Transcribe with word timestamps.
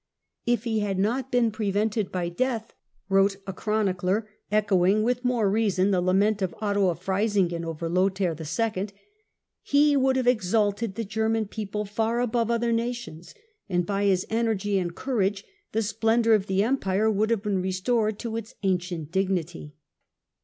"If 0.47 0.63
he 0.63 0.79
had 0.79 0.97
not 0.97 1.31
been 1.31 1.51
prevented 1.51 2.11
by 2.11 2.27
death," 2.29 2.73
wrote 3.07 3.35
a 3.45 3.53
chronicler, 3.53 4.27
echoing, 4.51 5.03
with 5.03 5.23
more 5.23 5.47
reason, 5.47 5.91
the 5.91 6.01
lament 6.01 6.41
of 6.41 6.55
Otto 6.59 6.89
of 6.89 6.97
Freisingen 6.99 7.63
over 7.63 7.87
Lothair 7.87 8.31
II. 8.31 8.37
(see 8.43 8.55
p. 8.55 8.63
125), 8.63 8.93
"he 9.61 9.95
would 9.95 10.15
have 10.15 10.25
exalted 10.25 10.95
the 10.95 11.03
German 11.03 11.45
people 11.45 11.85
far 11.85 12.19
above 12.19 12.49
other 12.49 12.71
nations, 12.71 13.35
and 13.69 13.85
by 13.85 14.05
his 14.05 14.25
energy 14.31 14.79
and 14.79 14.95
courage 14.95 15.43
the 15.71 15.83
splendour 15.83 16.33
of 16.33 16.47
the 16.47 16.63
Empire 16.63 17.11
would 17.11 17.29
have 17.29 17.43
been 17.43 17.61
restored 17.61 18.17
to 18.17 18.37
its 18.37 18.55
ancient 18.63 19.11
dignity." 19.11 19.75